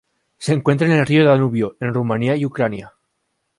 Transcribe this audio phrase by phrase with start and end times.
[0.39, 2.95] Se encuentra en el río Danubio en Rumanía y Ucrania.